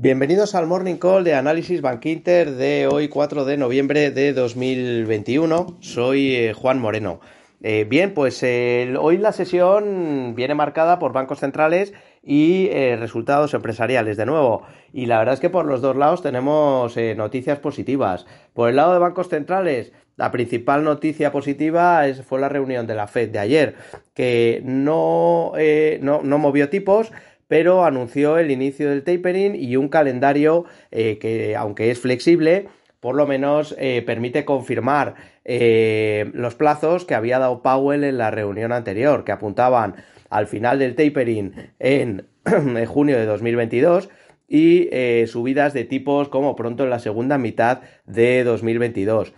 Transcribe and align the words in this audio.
Bienvenidos 0.00 0.54
al 0.54 0.68
Morning 0.68 0.94
Call 0.94 1.24
de 1.24 1.34
Análisis 1.34 1.80
Bankinter 1.80 2.52
de 2.52 2.86
hoy 2.86 3.08
4 3.08 3.44
de 3.44 3.56
noviembre 3.56 4.12
de 4.12 4.32
2021. 4.32 5.76
Soy 5.80 6.36
eh, 6.36 6.52
Juan 6.52 6.78
Moreno. 6.78 7.18
Eh, 7.62 7.84
bien, 7.84 8.14
pues 8.14 8.40
hoy 8.44 9.18
la 9.18 9.32
sesión 9.32 10.36
viene 10.36 10.54
marcada 10.54 11.00
por 11.00 11.12
bancos 11.12 11.40
centrales 11.40 11.94
y 12.22 12.68
eh, 12.68 12.94
resultados 12.96 13.54
empresariales 13.54 14.16
de 14.16 14.26
nuevo. 14.26 14.62
Y 14.92 15.06
la 15.06 15.18
verdad 15.18 15.34
es 15.34 15.40
que 15.40 15.50
por 15.50 15.66
los 15.66 15.80
dos 15.80 15.96
lados 15.96 16.22
tenemos 16.22 16.96
noticias 17.16 17.58
positivas. 17.58 18.24
Por 18.54 18.70
el 18.70 18.76
lado 18.76 18.92
de 18.92 19.00
bancos 19.00 19.28
centrales, 19.28 19.92
la 20.14 20.30
principal 20.30 20.84
noticia 20.84 21.32
positiva 21.32 22.06
es, 22.06 22.22
fue 22.22 22.38
la 22.38 22.48
reunión 22.48 22.86
de 22.86 22.94
la 22.94 23.08
Fed 23.08 23.30
de 23.30 23.40
ayer, 23.40 23.74
que 24.14 24.62
no, 24.64 25.54
no, 26.00 26.22
no 26.22 26.38
movió 26.38 26.68
tipos, 26.68 27.10
pero 27.48 27.84
anunció 27.84 28.38
el 28.38 28.50
inicio 28.50 28.90
del 28.90 29.02
tapering 29.02 29.56
y 29.56 29.76
un 29.76 29.88
calendario 29.88 30.66
eh, 30.90 31.18
que, 31.18 31.56
aunque 31.56 31.90
es 31.90 31.98
flexible, 31.98 32.68
por 33.00 33.16
lo 33.16 33.26
menos 33.26 33.74
eh, 33.78 34.02
permite 34.02 34.44
confirmar 34.44 35.14
eh, 35.44 36.30
los 36.34 36.54
plazos 36.54 37.04
que 37.04 37.14
había 37.14 37.38
dado 37.38 37.62
Powell 37.62 38.04
en 38.04 38.18
la 38.18 38.30
reunión 38.30 38.70
anterior, 38.70 39.24
que 39.24 39.32
apuntaban 39.32 39.96
al 40.28 40.46
final 40.46 40.78
del 40.78 40.94
tapering 40.94 41.54
en, 41.78 42.28
junio 42.86 43.16
de 43.16 43.24
2022 43.24 44.10
y 44.46 44.88
subidas 45.26 45.74
de 45.74 45.84
tipos 45.84 46.30
como 46.30 46.56
pronto 46.56 46.84
en 46.84 46.88
la 46.88 47.00
segunda 47.00 47.36
mitad 47.36 47.82
de 48.06 48.44
2022. 48.44 49.34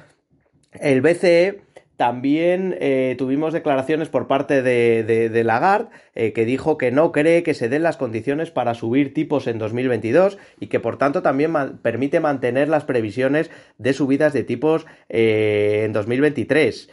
El 0.73 1.01
BCE 1.01 1.63
también 2.01 2.79
eh, 2.81 3.15
tuvimos 3.19 3.53
declaraciones 3.53 4.09
por 4.09 4.27
parte 4.27 4.63
de, 4.63 5.43
Lagarde, 5.45 5.91
eh, 6.15 6.33
que 6.33 6.47
dijo 6.47 6.79
que 6.79 6.91
no 6.91 7.13
cree 7.13 7.43
que 7.43 7.53
se 7.53 7.69
den 7.69 7.83
las 7.83 7.99
condiciones 7.99 8.51
para 8.51 8.73
subir 8.73 9.13
tipos 9.13 9.47
en 9.47 9.59
2022 9.59 10.39
y 10.61 10.69
que 10.69 10.81
por 10.81 10.97
tanto 10.97 11.21
también 11.21 11.53
permite 11.83 12.19
mantener 12.19 12.71
las 12.71 12.85
previsiones 12.85 13.51
de 13.77 13.93
subidas 13.93 14.33
de 14.33 14.45
tipos 14.45 14.87
eh, 15.11 15.83
en 15.85 15.93
2023. 15.93 16.89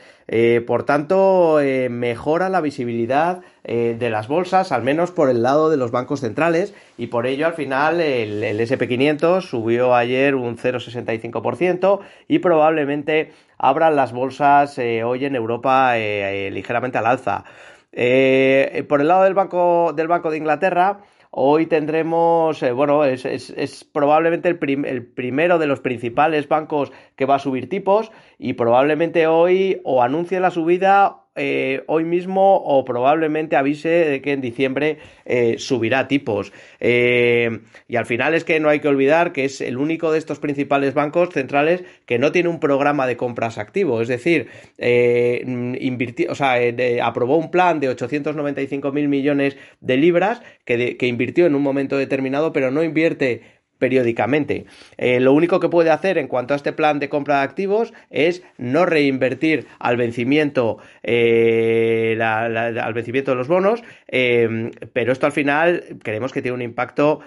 por 0.67 0.83
tanto, 0.83 1.61
mejora 1.89 2.49
la 2.49 2.59
visibilidad 2.59 3.39
de 3.67 4.09
las 4.09 4.29
bolsas, 4.29 4.71
al 4.71 4.81
menos 4.81 5.11
por 5.11 5.29
el 5.29 5.43
lado 5.43 5.69
de 5.69 5.75
los 5.75 5.91
bancos 5.91 6.21
centrales, 6.21 6.73
y 6.97 7.07
por 7.07 7.27
ello 7.27 7.47
al 7.47 7.53
final 7.53 7.99
el, 7.99 8.41
el 8.41 8.59
SP500 8.61 9.41
subió 9.41 9.93
ayer 9.93 10.35
un 10.35 10.57
0,65% 10.57 11.99
y 12.29 12.39
probablemente 12.39 13.31
abran 13.57 13.95
las 13.95 14.13
bolsas 14.13 14.77
eh, 14.77 15.03
hoy 15.03 15.25
en 15.25 15.35
Europa 15.35 15.97
eh, 15.97 16.47
eh, 16.47 16.51
ligeramente 16.51 16.97
al 16.97 17.07
alza. 17.07 17.43
por 17.91 19.01
el 19.01 19.07
lado 19.07 19.23
del 19.23 19.33
Banco, 19.33 19.93
del 19.93 20.07
banco 20.07 20.29
de 20.29 20.37
Inglaterra, 20.37 20.99
hoy 21.31 21.65
tendremos, 21.65 22.63
bueno, 22.73 23.03
es, 23.03 23.89
probablemente 23.91 24.49
el, 24.49 24.85
el, 24.85 25.05
primero 25.05 25.57
de 25.57 25.67
los 25.67 25.79
principales 25.79 26.47
bancos 26.47 26.91
que 27.15 27.25
va 27.25 27.35
a 27.35 27.39
subir 27.39 27.69
tipos 27.69 28.11
y 28.37 28.53
probablemente 28.53 29.27
hoy 29.27 29.81
o 29.83 30.03
anuncie 30.03 30.39
la 30.39 30.51
subida 30.51 31.26
eh, 31.37 31.83
hoy 31.87 32.03
mismo 32.03 32.55
o 32.57 32.83
probablemente 32.83 33.55
avise 33.55 33.89
de 33.89 34.21
que 34.21 34.33
en 34.33 34.41
diciembre 34.41 34.97
eh, 35.25 35.55
subirá 35.57 36.07
tipos. 36.07 36.51
Eh, 36.79 37.59
y 37.87 37.95
al 37.95 38.05
final 38.05 38.33
es 38.33 38.43
que 38.43 38.59
no 38.59 38.69
hay 38.69 38.79
que 38.79 38.87
olvidar 38.87 39.31
que 39.31 39.45
es 39.45 39.61
el 39.61 39.77
único 39.77 40.11
de 40.11 40.19
estos 40.19 40.39
principales 40.39 40.93
bancos 40.93 41.29
centrales 41.29 41.83
que 42.05 42.19
no 42.19 42.31
tiene 42.31 42.49
un 42.49 42.59
programa 42.59 43.07
de 43.07 43.17
compras 43.17 43.57
activo. 43.57 44.01
Es 44.01 44.07
decir, 44.07 44.47
invirtió, 44.77 46.31
o 46.31 46.35
sea, 46.35 46.55
aprobó 47.03 47.37
un 47.37 47.51
plan 47.51 47.79
de 47.79 47.89
895 47.89 48.91
mil 48.91 49.07
millones 49.07 49.57
de 49.81 49.97
libras 49.97 50.41
que, 50.65 50.97
que 50.97 51.07
invirtió 51.07 51.45
en 51.45 51.55
un 51.55 51.61
momento 51.61 51.97
determinado, 51.97 52.53
pero 52.53 52.71
no 52.71 52.83
invierte 52.83 53.56
periódicamente. 53.77 54.65
Eh, 54.97 55.19
lo 55.19 55.33
único 55.33 55.59
que 55.59 55.69
puede 55.69 55.89
hacer 55.89 56.17
en 56.17 56.27
cuanto 56.27 56.53
a 56.53 56.57
este 56.57 56.73
plan 56.73 56.99
de 56.99 57.09
compra 57.09 57.37
de 57.37 57.43
activos 57.43 57.93
es 58.09 58.43
no 58.57 58.85
reinvertir 58.85 59.67
al 59.79 59.97
vencimiento, 59.97 60.77
eh, 61.03 62.17
al 62.21 62.93
vencimiento 62.93 63.31
de 63.31 63.37
los 63.37 63.47
bonos, 63.47 63.83
eh, 64.07 64.71
pero 64.93 65.11
esto 65.11 65.25
al 65.25 65.31
final 65.31 65.83
creemos 66.03 66.33
que 66.33 66.41
tiene 66.41 66.55
un 66.55 66.61
impacto 66.61 67.19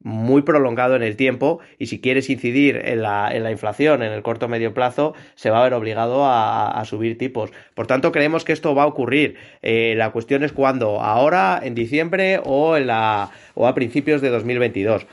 muy 0.00 0.42
prolongado 0.42 0.96
en 0.96 1.02
el 1.02 1.16
tiempo 1.16 1.60
y 1.78 1.86
si 1.86 2.00
quieres 2.00 2.30
incidir 2.30 2.80
en 2.84 3.02
la, 3.02 3.30
en 3.34 3.42
la 3.42 3.50
inflación 3.50 4.02
en 4.02 4.12
el 4.12 4.22
corto 4.22 4.48
medio 4.48 4.72
plazo 4.72 5.14
se 5.34 5.50
va 5.50 5.60
a 5.60 5.64
ver 5.64 5.74
obligado 5.74 6.24
a, 6.24 6.70
a 6.70 6.84
subir 6.84 7.18
tipos. 7.18 7.50
Por 7.74 7.86
tanto, 7.86 8.12
creemos 8.12 8.44
que 8.44 8.52
esto 8.52 8.74
va 8.74 8.84
a 8.84 8.86
ocurrir. 8.86 9.36
la 9.62 10.10
cuestión 10.10 10.44
es 10.44 10.52
cuándo, 10.52 11.00
ahora, 11.00 11.60
en 11.62 11.74
diciembre 11.74 12.40
o, 12.44 12.76
en 12.76 12.86
la, 12.86 13.30
o 13.54 13.66
a 13.66 13.74
principios 13.74 14.20
de 14.20 14.30
2022. 14.30 15.06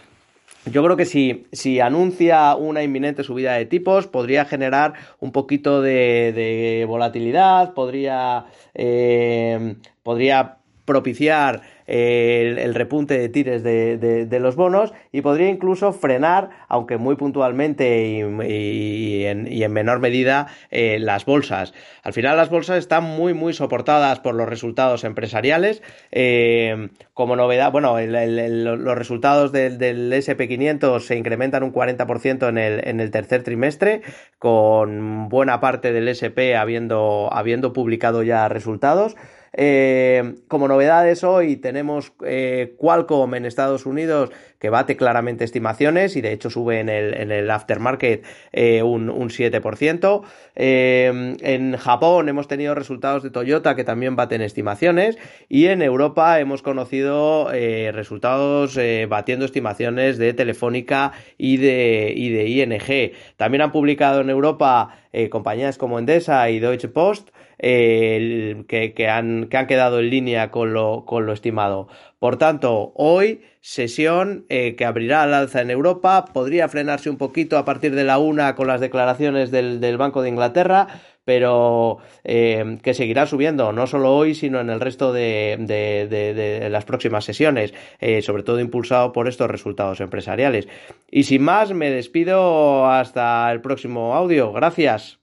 Yo 0.65 0.83
creo 0.83 0.95
que 0.95 1.05
si, 1.05 1.47
si, 1.51 1.79
anuncia 1.79 2.55
una 2.55 2.83
inminente 2.83 3.23
subida 3.23 3.53
de 3.53 3.65
tipos, 3.65 4.05
podría 4.05 4.45
generar 4.45 4.93
un 5.19 5.31
poquito 5.31 5.81
de, 5.81 6.85
volatilidad, 6.87 7.73
podría, 7.73 8.45
eh, 8.75 9.75
podría 10.03 10.60
propiciar 10.91 11.61
el, 11.87 12.75
repunte 12.75 13.17
de 13.17 13.29
tires 13.29 13.63
de, 13.63 14.39
los 14.41 14.57
bonos 14.57 14.93
y 15.13 15.21
podría 15.21 15.47
incluso 15.47 15.93
frenar, 15.93 16.49
aunque 16.67 16.97
muy 16.97 17.15
puntualmente 17.15 18.03
y, 18.05 19.25
en, 19.25 19.73
menor 19.73 19.99
medida, 19.99 20.47
eh, 20.69 20.99
las 20.99 21.23
bolsas. 21.23 21.73
Al 22.03 22.11
final 22.11 22.35
las 22.35 22.49
bolsas 22.49 22.77
están 22.77 23.05
muy, 23.05 23.33
muy 23.33 23.53
soportadas 23.53 24.19
por 24.19 24.35
los 24.35 24.49
resultados 24.49 25.05
empresariales. 25.05 25.81
Eh, 26.11 26.89
como 27.13 27.37
novedad, 27.37 27.71
bueno, 27.71 27.97
los 27.99 28.97
resultados 28.97 29.53
del, 29.53 29.79
SP500 30.11 30.99
se 30.99 31.15
incrementan 31.15 31.63
un 31.63 31.71
40% 31.71 32.49
en 32.49 32.57
el, 32.57 32.85
en 32.85 32.99
el 32.99 33.11
tercer 33.11 33.43
trimestre, 33.43 34.01
con 34.39 35.29
buena 35.29 35.61
parte 35.61 35.93
del 35.93 36.09
SP 36.11 36.55
habiendo, 36.57 37.29
habiendo 37.31 37.71
publicado 37.71 38.23
ya 38.23 38.49
resultados. 38.49 39.15
Eh, 39.53 40.35
como 40.47 40.69
novedades 40.69 41.25
hoy 41.25 41.57
tenemos 41.57 42.13
eh, 42.25 42.73
Qualcomm 42.77 43.35
en 43.35 43.45
Estados 43.45 43.85
Unidos 43.85 44.29
que 44.59 44.69
bate 44.69 44.95
claramente 44.95 45.43
estimaciones 45.43 46.15
y 46.15 46.21
de 46.21 46.31
hecho 46.31 46.49
sube 46.49 46.79
en 46.79 46.87
el, 46.87 47.13
en 47.15 47.31
el 47.31 47.51
aftermarket 47.51 48.23
eh, 48.53 48.81
un, 48.81 49.09
un, 49.09 49.29
7%. 49.29 50.21
en 50.55 51.77
Japón 51.77 52.29
hemos 52.29 52.47
tenido 52.47 52.75
resultados 52.75 53.23
de 53.23 53.29
Toyota 53.31 53.75
que 53.75 53.83
también 53.83 54.15
baten 54.15 54.41
estimaciones 54.41 55.17
y 55.49 55.65
en 55.65 55.81
Europa 55.81 56.39
hemos 56.39 56.61
conocido 56.61 57.49
resultados 57.49 58.79
batiendo 59.09 59.45
estimaciones 59.45 60.17
de 60.17 60.33
Telefónica 60.33 61.11
y 61.37 61.57
de, 61.57 62.13
y 62.15 62.29
de 62.29 62.47
ING. 62.47 63.13
También 63.35 63.63
han 63.63 63.71
publicado 63.71 64.21
en 64.21 64.29
Europa 64.29 64.95
compañías 65.29 65.77
como 65.77 65.99
Endesa 65.99 66.49
y 66.49 66.59
Deutsche 66.59 66.87
Post 66.87 67.29
que, 67.59 69.07
han, 69.09 69.47
que 69.47 69.57
han 69.57 69.67
quedado 69.67 69.99
en 69.99 70.09
línea 70.09 70.51
con 70.51 70.73
lo, 70.73 71.05
con 71.05 71.25
lo 71.25 71.33
estimado. 71.33 71.87
Por 72.19 72.37
tanto, 72.37 72.91
hoy 72.95 73.41
sesión 73.61 74.45
eh, 74.49 74.75
que 74.75 74.85
abrirá 74.85 75.23
al 75.23 75.33
alza 75.33 75.61
en 75.61 75.69
Europa, 75.69 76.25
podría 76.33 76.67
frenarse 76.67 77.09
un 77.09 77.17
poquito 77.17 77.57
a 77.57 77.65
partir 77.65 77.95
de 77.95 78.03
la 78.03 78.17
una 78.17 78.55
con 78.55 78.67
las 78.67 78.81
declaraciones 78.81 79.51
del, 79.51 79.97
Banco 79.97 80.21
de 80.21 80.29
Inglaterra, 80.29 80.87
pero 81.25 81.99
eh, 82.23 82.77
que 82.81 82.93
seguirá 82.93 83.25
subiendo, 83.25 83.71
no 83.71 83.87
solo 83.87 84.15
hoy, 84.15 84.35
sino 84.35 84.59
en 84.59 84.69
el 84.69 84.79
resto 84.79 85.13
de, 85.13 86.67
las 86.69 86.85
próximas 86.85 87.25
sesiones, 87.25 87.73
eh, 87.99 88.21
sobre 88.21 88.43
todo 88.43 88.59
impulsado 88.59 89.11
por 89.13 89.27
estos 89.27 89.49
resultados 89.49 90.01
empresariales. 90.01 90.67
Y 91.09 91.23
sin 91.23 91.43
más, 91.43 91.73
me 91.73 91.89
despido 91.89 92.87
hasta 92.87 93.51
el 93.51 93.61
próximo 93.61 94.15
audio. 94.15 94.51
Gracias. 94.51 95.20